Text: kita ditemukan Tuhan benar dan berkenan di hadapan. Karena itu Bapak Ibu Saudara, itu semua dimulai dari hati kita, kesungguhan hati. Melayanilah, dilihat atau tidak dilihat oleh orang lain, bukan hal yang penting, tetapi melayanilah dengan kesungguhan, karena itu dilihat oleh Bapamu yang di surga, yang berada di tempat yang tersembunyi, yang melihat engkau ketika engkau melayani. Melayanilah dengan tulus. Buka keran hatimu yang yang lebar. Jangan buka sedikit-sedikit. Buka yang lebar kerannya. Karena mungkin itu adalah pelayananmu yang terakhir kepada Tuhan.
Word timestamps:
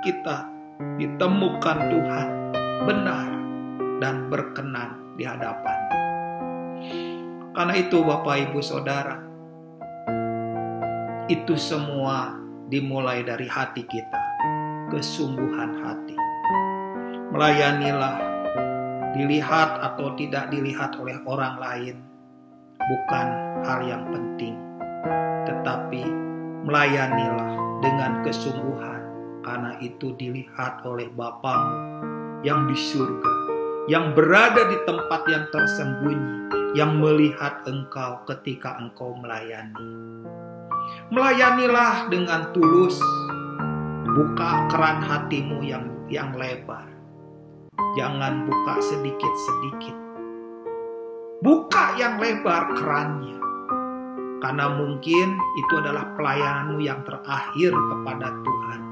kita 0.00 0.48
ditemukan 0.96 1.78
Tuhan 1.92 2.28
benar 2.88 3.28
dan 4.00 4.32
berkenan 4.32 5.14
di 5.20 5.28
hadapan. 5.28 5.78
Karena 7.52 7.74
itu 7.76 8.00
Bapak 8.00 8.36
Ibu 8.48 8.60
Saudara, 8.64 9.20
itu 11.28 11.54
semua 11.60 12.32
dimulai 12.72 13.20
dari 13.20 13.44
hati 13.44 13.84
kita, 13.84 14.22
kesungguhan 14.88 15.84
hati. 15.84 16.16
Melayanilah, 17.30 18.16
dilihat 19.12 19.84
atau 19.84 20.16
tidak 20.16 20.48
dilihat 20.48 20.96
oleh 20.96 21.20
orang 21.28 21.60
lain, 21.60 21.96
bukan 22.80 23.26
hal 23.68 23.80
yang 23.84 24.04
penting, 24.08 24.56
tetapi 25.44 26.02
melayanilah 26.64 27.50
dengan 27.84 28.24
kesungguhan, 28.24 28.99
karena 29.40 29.76
itu 29.80 30.12
dilihat 30.16 30.84
oleh 30.84 31.08
Bapamu 31.12 31.76
yang 32.40 32.68
di 32.68 32.76
surga, 32.76 33.32
yang 33.88 34.12
berada 34.16 34.68
di 34.68 34.78
tempat 34.88 35.22
yang 35.28 35.44
tersembunyi, 35.52 36.36
yang 36.72 37.00
melihat 37.00 37.64
engkau 37.68 38.24
ketika 38.28 38.80
engkau 38.80 39.16
melayani. 39.18 39.90
Melayanilah 41.10 42.08
dengan 42.08 42.50
tulus. 42.54 42.98
Buka 44.10 44.66
keran 44.66 45.06
hatimu 45.06 45.62
yang 45.62 45.86
yang 46.10 46.34
lebar. 46.34 46.82
Jangan 47.94 48.42
buka 48.46 48.74
sedikit-sedikit. 48.82 49.96
Buka 51.40 51.94
yang 51.94 52.18
lebar 52.18 52.74
kerannya. 52.74 53.38
Karena 54.40 54.66
mungkin 54.72 55.36
itu 55.36 55.74
adalah 55.78 56.10
pelayananmu 56.18 56.80
yang 56.82 57.04
terakhir 57.06 57.70
kepada 57.70 58.28
Tuhan. 58.40 58.89